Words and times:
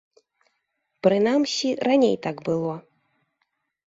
Прынамсі, 1.07 1.69
раней 1.89 2.15
так 2.27 2.37
было. 2.47 2.73